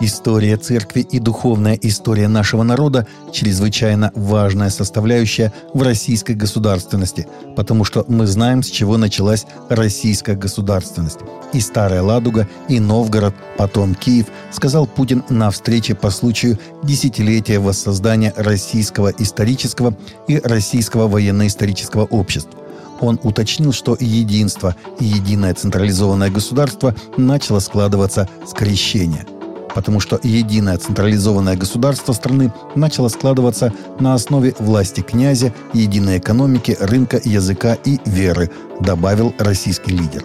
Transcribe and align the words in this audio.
История 0.00 0.56
церкви 0.56 1.00
и 1.00 1.18
духовная 1.18 1.76
история 1.82 2.28
нашего 2.28 2.62
народа– 2.62 3.08
чрезвычайно 3.32 4.12
важная 4.14 4.70
составляющая 4.70 5.52
в 5.74 5.82
российской 5.82 6.36
государственности, 6.36 7.26
потому 7.56 7.82
что 7.82 8.04
мы 8.06 8.28
знаем, 8.28 8.62
с 8.62 8.68
чего 8.68 8.96
началась 8.96 9.44
российская 9.68 10.36
государственность. 10.36 11.18
И 11.52 11.60
Старая 11.60 12.00
Ладуга, 12.02 12.48
и 12.68 12.78
Новгород, 12.78 13.34
потом 13.56 13.96
Киев, 13.96 14.26
сказал 14.52 14.86
Путин 14.86 15.24
на 15.30 15.50
встрече 15.50 15.96
по 15.96 16.10
случаю 16.10 16.60
десятилетия 16.84 17.58
воссоздания 17.58 18.32
российского 18.36 19.08
исторического 19.08 19.96
и 20.28 20.38
российского 20.38 21.08
военно-исторического 21.08 22.04
обществ. 22.04 22.50
Он 23.00 23.18
уточнил, 23.24 23.72
что 23.72 23.96
единство 23.98 24.76
и 25.00 25.04
единое 25.04 25.54
централизованное 25.54 26.30
государство 26.30 26.94
начало 27.16 27.58
складываться 27.58 28.28
с 28.46 28.52
крещения– 28.52 29.26
потому 29.78 30.00
что 30.00 30.18
единое 30.24 30.76
централизованное 30.76 31.54
государство 31.54 32.12
страны 32.12 32.52
начало 32.74 33.06
складываться 33.06 33.72
на 34.00 34.14
основе 34.14 34.52
власти 34.58 35.02
князя, 35.02 35.54
единой 35.72 36.18
экономики, 36.18 36.76
рынка, 36.80 37.20
языка 37.24 37.74
и 37.84 38.00
веры, 38.04 38.50
добавил 38.80 39.32
российский 39.38 39.92
лидер. 39.92 40.24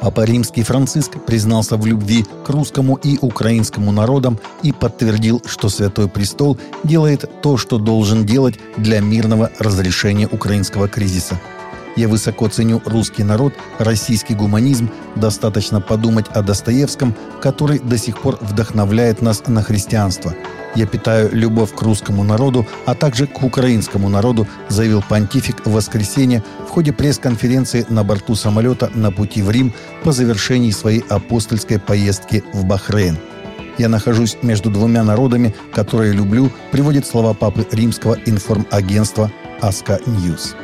Папа 0.00 0.24
Римский 0.24 0.62
Франциск 0.62 1.22
признался 1.26 1.76
в 1.76 1.84
любви 1.84 2.24
к 2.46 2.48
русскому 2.48 2.94
и 2.94 3.18
украинскому 3.20 3.92
народам 3.92 4.38
и 4.62 4.72
подтвердил, 4.72 5.42
что 5.44 5.68
Святой 5.68 6.08
Престол 6.08 6.56
делает 6.84 7.42
то, 7.42 7.58
что 7.58 7.76
должен 7.76 8.24
делать 8.24 8.58
для 8.78 9.00
мирного 9.00 9.50
разрешения 9.58 10.26
украинского 10.26 10.88
кризиса– 10.88 11.38
я 11.96 12.08
высоко 12.08 12.48
ценю 12.48 12.82
русский 12.84 13.22
народ, 13.22 13.54
российский 13.78 14.34
гуманизм. 14.34 14.90
Достаточно 15.14 15.80
подумать 15.80 16.26
о 16.28 16.42
Достоевском, 16.42 17.14
который 17.40 17.78
до 17.78 17.98
сих 17.98 18.20
пор 18.20 18.38
вдохновляет 18.40 19.22
нас 19.22 19.46
на 19.46 19.62
христианство. 19.62 20.34
Я 20.74 20.86
питаю 20.86 21.30
любовь 21.32 21.72
к 21.72 21.82
русскому 21.82 22.24
народу, 22.24 22.66
а 22.84 22.96
также 22.96 23.28
к 23.28 23.42
украинскому 23.44 24.08
народу, 24.08 24.48
заявил 24.68 25.04
понтифик 25.08 25.64
в 25.64 25.72
воскресенье 25.72 26.42
в 26.66 26.70
ходе 26.70 26.92
пресс-конференции 26.92 27.86
на 27.88 28.02
борту 28.02 28.34
самолета 28.34 28.90
на 28.94 29.12
пути 29.12 29.42
в 29.42 29.50
Рим 29.50 29.72
по 30.02 30.10
завершении 30.10 30.72
своей 30.72 31.04
апостольской 31.08 31.78
поездки 31.78 32.42
в 32.52 32.64
Бахрейн. 32.64 33.18
Я 33.78 33.88
нахожусь 33.88 34.36
между 34.42 34.70
двумя 34.70 35.04
народами, 35.04 35.54
которые 35.72 36.12
люблю, 36.12 36.50
приводит 36.72 37.06
слова 37.06 37.34
папы 37.34 37.66
римского 37.70 38.16
информагентства 38.26 39.30
«Аска 39.60 40.00
Ньюс». 40.06 40.56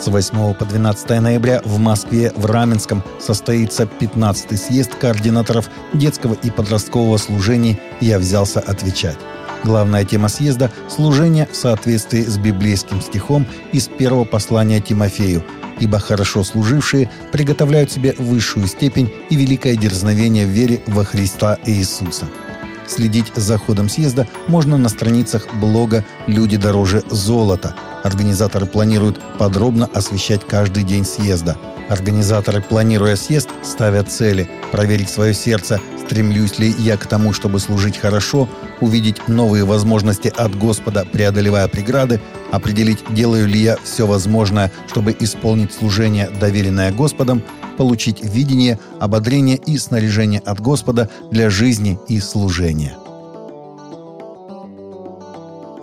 С 0.00 0.06
8 0.06 0.54
по 0.54 0.64
12 0.64 1.20
ноября 1.20 1.60
в 1.64 1.78
Москве 1.78 2.32
в 2.36 2.46
Раменском 2.46 3.02
состоится 3.18 3.82
15-й 3.82 4.56
съезд 4.56 4.94
координаторов 4.94 5.68
детского 5.92 6.34
и 6.34 6.50
подросткового 6.50 7.16
служения 7.16 7.80
«Я 8.00 8.20
взялся 8.20 8.60
отвечать». 8.60 9.18
Главная 9.64 10.04
тема 10.04 10.28
съезда– 10.28 10.70
служение 10.88 11.48
в 11.50 11.56
соответствии 11.56 12.22
с 12.22 12.38
библейским 12.38 13.02
стихом 13.02 13.44
из 13.72 13.88
первого 13.88 14.24
послания 14.24 14.80
Тимофею, 14.80 15.42
ибо 15.80 15.98
хорошо 15.98 16.44
служившие 16.44 17.10
приготовляют 17.32 17.90
себе 17.90 18.14
высшую 18.18 18.68
степень 18.68 19.12
и 19.30 19.36
великое 19.36 19.74
дерзновение 19.74 20.46
в 20.46 20.50
вере 20.50 20.80
во 20.86 21.04
Христа 21.04 21.58
Иисуса. 21.66 22.26
Следить 22.88 23.32
за 23.36 23.58
ходом 23.58 23.88
съезда 23.88 24.26
можно 24.46 24.78
на 24.78 24.88
страницах 24.88 25.46
блога 25.54 26.04
«Люди 26.26 26.56
дороже 26.56 27.02
золота», 27.10 27.74
Организаторы 28.02 28.66
планируют 28.66 29.20
подробно 29.38 29.86
освещать 29.92 30.46
каждый 30.46 30.84
день 30.84 31.04
съезда. 31.04 31.56
Организаторы, 31.88 32.60
планируя 32.60 33.16
съезд, 33.16 33.48
ставят 33.62 34.10
цели– 34.10 34.48
проверить 34.72 35.08
свое 35.08 35.34
сердце, 35.34 35.80
стремлюсь 36.04 36.58
ли 36.58 36.74
я 36.78 36.96
к 36.96 37.06
тому, 37.06 37.32
чтобы 37.32 37.60
служить 37.60 37.98
хорошо, 37.98 38.48
увидеть 38.80 39.26
новые 39.26 39.64
возможности 39.64 40.32
от 40.34 40.56
Господа, 40.56 41.06
преодолевая 41.10 41.66
преграды, 41.68 42.20
определить, 42.52 43.00
делаю 43.10 43.46
ли 43.48 43.58
я 43.58 43.76
все 43.82 44.06
возможное, 44.06 44.70
чтобы 44.86 45.16
исполнить 45.18 45.72
служение, 45.72 46.30
доверенное 46.30 46.92
Господом, 46.92 47.42
получить 47.78 48.22
видение, 48.24 48.78
ободрение 48.98 49.56
и 49.56 49.78
снаряжение 49.78 50.40
от 50.40 50.60
Господа 50.60 51.08
для 51.30 51.48
жизни 51.48 51.98
и 52.08 52.20
служения. 52.20 52.96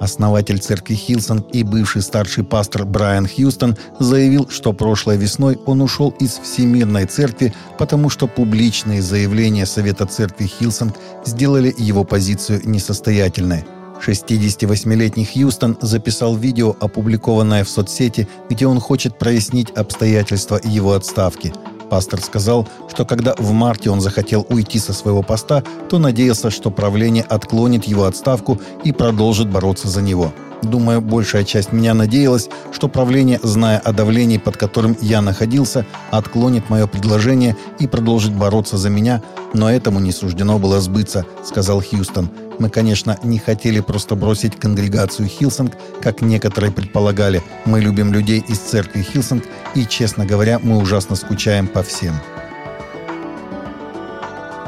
Основатель 0.01 0.59
церкви 0.59 0.93
Хилсонг 0.93 1.39
и 1.53 1.63
бывший 1.63 2.01
старший 2.01 2.43
пастор 2.43 2.85
Брайан 2.85 3.27
Хьюстон 3.27 3.77
заявил, 3.97 4.47
что 4.49 4.73
прошлой 4.73 5.17
весной 5.17 5.57
он 5.65 5.81
ушел 5.81 6.13
из 6.19 6.33
Всемирной 6.33 7.05
церкви, 7.05 7.53
потому 7.79 8.09
что 8.09 8.27
публичные 8.27 9.01
заявления 9.01 9.65
Совета 9.65 10.05
церкви 10.05 10.47
Хилсонг 10.47 10.93
сделали 11.25 11.73
его 11.77 12.03
позицию 12.03 12.61
несостоятельной. 12.65 13.63
68-летний 14.05 15.25
Хьюстон 15.25 15.77
записал 15.81 16.35
видео, 16.35 16.75
опубликованное 16.81 17.63
в 17.63 17.69
соцсети, 17.69 18.27
где 18.49 18.67
он 18.67 18.81
хочет 18.81 19.17
прояснить 19.17 19.71
обстоятельства 19.71 20.59
его 20.61 20.91
отставки– 20.91 21.53
Пастор 21.89 22.21
сказал, 22.21 22.67
что 22.89 23.05
когда 23.05 23.35
в 23.37 23.51
марте 23.51 23.89
он 23.89 24.01
захотел 24.01 24.45
уйти 24.49 24.79
со 24.79 24.93
своего 24.93 25.21
поста, 25.21 25.63
то 25.89 25.99
надеялся, 25.99 26.49
что 26.49 26.71
правление 26.71 27.23
отклонит 27.23 27.85
его 27.85 28.05
отставку 28.05 28.59
и 28.83 28.91
продолжит 28.91 29.49
бороться 29.49 29.87
за 29.87 30.01
него. 30.01 30.33
Думаю, 30.65 30.99
большая 30.99 31.43
часть 31.43 31.71
меня 31.71 31.93
надеялась, 31.93 32.49
что 32.71 32.87
правление, 32.87 33.39
зная 33.43 33.77
о 33.77 33.93
давлении, 33.93 34.39
под 34.39 34.57
которым 34.57 34.97
я 34.99 35.21
находился, 35.21 35.85
отклонит 36.09 36.71
мое 36.71 36.87
предложение 36.87 37.55
и 37.77 37.85
продолжит 37.85 38.33
бороться 38.33 38.77
за 38.77 38.89
меня, 38.89 39.21
но 39.53 39.71
этому 39.71 39.99
не 39.99 40.11
суждено 40.11 40.57
было 40.57 40.81
сбыться, 40.81 41.25
сказал 41.43 41.81
Хьюстон. 41.81 42.31
Мы, 42.57 42.69
конечно, 42.69 43.19
не 43.21 43.37
хотели 43.37 43.79
просто 43.79 44.15
бросить 44.15 44.55
конгрегацию 44.55 45.27
Хилсонг, 45.27 45.73
как 46.01 46.21
некоторые 46.21 46.71
предполагали. 46.71 47.43
Мы 47.65 47.79
любим 47.79 48.11
людей 48.11 48.43
из 48.47 48.57
церкви 48.57 49.03
Хилсонг, 49.03 49.43
и, 49.75 49.85
честно 49.85 50.25
говоря, 50.25 50.59
мы 50.63 50.77
ужасно 50.77 51.15
скучаем 51.15 51.67
по 51.67 51.83
всем. 51.83 52.15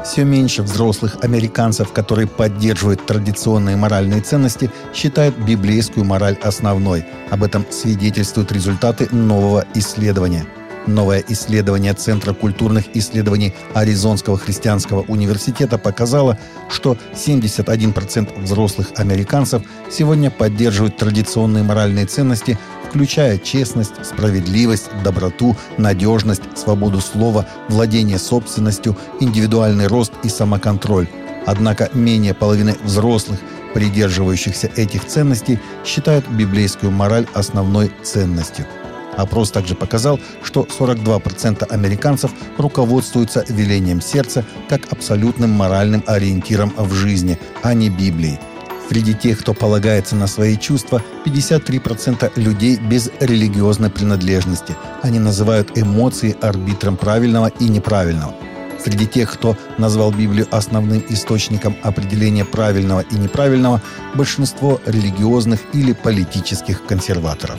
Все 0.08 0.24
меньше 0.24 0.62
взрослых 0.62 1.18
американцев, 1.20 1.92
которые 1.92 2.26
поддерживают 2.26 3.04
традиционные 3.04 3.76
моральные 3.76 4.22
ценности, 4.22 4.70
считают 4.94 5.36
библейскую 5.36 6.06
мораль 6.06 6.38
основной. 6.42 7.04
Об 7.28 7.42
этом 7.42 7.66
свидетельствуют 7.70 8.50
результаты 8.50 9.14
нового 9.14 9.66
исследования– 9.74 10.46
Новое 10.88 11.22
исследование 11.28 11.92
Центра 11.92 12.32
культурных 12.32 12.96
исследований 12.96 13.54
Аризонского 13.74 14.38
христианского 14.38 15.02
университета 15.02 15.76
показало, 15.76 16.38
что 16.70 16.96
71% 17.12 18.40
взрослых 18.40 18.92
американцев 18.96 19.62
сегодня 19.90 20.30
поддерживают 20.30 20.96
традиционные 20.96 21.62
моральные 21.62 22.06
ценности, 22.06 22.58
включая 22.88 23.38
честность, 23.38 24.04
справедливость, 24.04 24.90
доброту, 25.04 25.56
надежность, 25.76 26.42
свободу 26.56 27.00
слова, 27.00 27.46
владение 27.68 28.18
собственностью, 28.18 28.96
индивидуальный 29.20 29.86
рост 29.86 30.12
и 30.22 30.28
самоконтроль. 30.28 31.08
Однако 31.46 31.90
менее 31.92 32.34
половины 32.34 32.76
взрослых, 32.82 33.40
придерживающихся 33.74 34.70
этих 34.76 35.06
ценностей, 35.06 35.58
считают 35.84 36.28
библейскую 36.28 36.90
мораль 36.90 37.26
основной 37.34 37.92
ценностью– 38.02 38.66
Опрос 39.18 39.50
также 39.50 39.74
показал, 39.74 40.20
что 40.44 40.62
42% 40.62 41.68
американцев 41.68 42.30
руководствуются 42.56 43.44
велением 43.48 44.00
сердца 44.00 44.44
как 44.68 44.92
абсолютным 44.92 45.50
моральным 45.50 46.04
ориентиром 46.06 46.72
в 46.76 46.92
жизни, 46.92 47.36
а 47.62 47.74
не 47.74 47.90
Библией. 47.90 48.38
Среди 48.88 49.12
тех, 49.12 49.40
кто 49.40 49.52
полагается 49.52 50.16
на 50.16 50.26
свои 50.26 50.56
чувства, 50.56 51.02
53% 51.26 52.32
людей 52.36 52.76
без 52.76 53.10
религиозной 53.20 53.90
принадлежности. 53.90 54.74
Они 55.02 55.18
называют 55.18 55.76
эмоции 55.76 56.36
арбитром 56.40 56.96
правильного 56.96 57.48
и 57.60 57.68
неправильного. 57.68 58.34
Среди 58.82 59.06
тех, 59.06 59.30
кто 59.32 59.56
назвал 59.76 60.10
Библию 60.12 60.46
основным 60.50 61.04
источником 61.10 61.76
определения 61.82 62.44
правильного 62.44 63.00
и 63.00 63.16
неправильного, 63.16 63.82
большинство 64.14 64.80
религиозных 64.86 65.60
или 65.74 65.92
политических 65.92 66.86
консерваторов. 66.86 67.58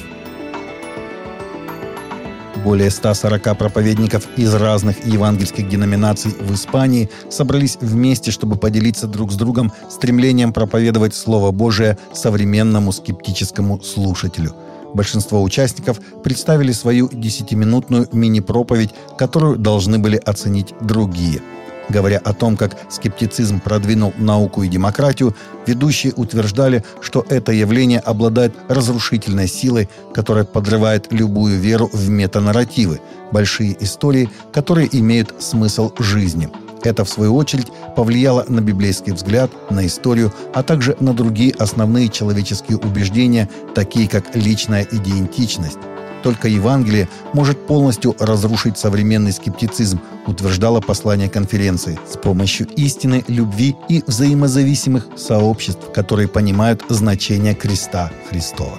Более 2.64 2.90
140 2.90 3.58
проповедников 3.58 4.28
из 4.36 4.54
разных 4.54 5.06
евангельских 5.06 5.70
деноминаций 5.70 6.32
в 6.32 6.54
Испании 6.54 7.10
собрались 7.30 7.78
вместе, 7.80 8.32
чтобы 8.32 8.56
поделиться 8.58 9.08
друг 9.08 9.32
с 9.32 9.36
другом 9.36 9.72
стремлением 9.90 10.52
проповедовать 10.52 11.16
Слово 11.16 11.52
Божие 11.52 11.98
современному 12.14 12.92
скептическому 12.92 13.82
слушателю. 13.82 14.56
Большинство 14.94 15.42
участников 15.42 16.00
представили 16.24 16.72
свою 16.72 17.10
десятиминутную 17.10 18.08
мини-проповедь, 18.12 18.90
которую 19.18 19.58
должны 19.58 20.00
были 20.00 20.18
оценить 20.18 20.74
другие– 20.82 21.42
Говоря 21.90 22.20
о 22.20 22.34
том, 22.34 22.56
как 22.56 22.78
скептицизм 22.90 23.60
продвинул 23.60 24.14
науку 24.18 24.64
и 24.64 24.68
демократию, 24.68 25.36
ведущие 25.66 26.14
утверждали, 26.16 26.84
что 27.02 27.26
это 27.30 27.52
явление 27.52 28.00
обладает 28.00 28.54
разрушительной 28.68 29.48
силой, 29.48 29.90
которая 30.14 30.44
подрывает 30.44 31.12
любую 31.12 31.60
веру 31.60 31.90
в 31.92 32.10
метанарративы, 32.10 33.02
большие 33.32 33.76
истории, 33.84 34.30
которые 34.54 34.88
имеют 34.92 35.34
смысл 35.40 35.92
жизни. 35.98 36.50
Это, 36.84 37.04
в 37.04 37.10
свою 37.10 37.36
очередь, 37.36 37.68
повлияло 37.96 38.46
на 38.48 38.62
библейский 38.62 39.12
взгляд, 39.12 39.52
на 39.70 39.86
историю, 39.86 40.32
а 40.54 40.64
также 40.64 40.96
на 41.00 41.14
другие 41.14 41.54
основные 41.56 42.08
человеческие 42.08 42.78
убеждения, 42.78 43.50
такие 43.76 44.08
как 44.08 44.36
личная 44.36 44.88
идентичность. 44.90 45.80
Только 46.24 46.48
Евангелие 46.48 47.08
может 47.34 47.66
полностью 47.66 48.16
разрушить 48.20 48.78
современный 48.78 49.32
скептицизм, 49.32 50.00
утверждало 50.28 50.82
послание 50.82 51.30
конференции, 51.30 51.98
с 52.08 52.18
помощью 52.18 52.68
истины, 52.76 53.24
любви 53.28 53.76
и 53.88 54.04
взаимозависимых 54.06 55.08
сообществ, 55.16 55.92
которые 55.94 56.28
понимают 56.28 56.84
значение 56.90 57.56
креста 57.56 58.12
Христова. 58.30 58.78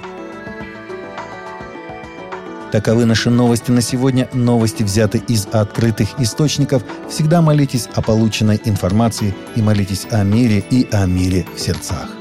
Таковы 2.73 3.05
наши 3.05 3.31
новости 3.31 3.73
на 3.73 3.81
сегодня. 3.81 4.29
Новости 4.33 4.85
взяты 4.85 5.21
из 5.27 5.49
открытых 5.51 6.09
источников. 6.21 6.85
Всегда 7.09 7.43
молитесь 7.43 7.89
о 7.95 8.03
полученной 8.03 8.61
информации 8.65 9.35
и 9.57 9.63
молитесь 9.63 10.07
о 10.13 10.23
мире 10.23 10.63
и 10.71 10.87
о 10.93 11.07
мире 11.07 11.45
в 11.57 11.61
сердцах. 11.61 12.20